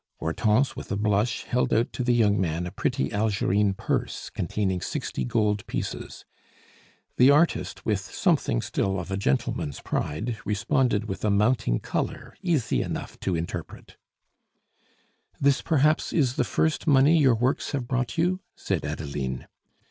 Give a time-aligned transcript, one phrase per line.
[0.19, 4.81] Hortense, with a blush, held out to the young man a pretty Algerine purse containing
[4.81, 6.25] sixty gold pieces.
[7.17, 12.81] The artist, with something still of a gentleman's pride, responded with a mounting color easy
[12.81, 13.95] enough to interpret.
[15.39, 19.45] "This, perhaps, is the first money your works have brought you?" said Adeline.